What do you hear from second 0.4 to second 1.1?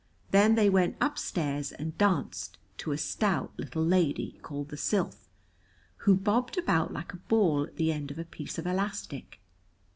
they went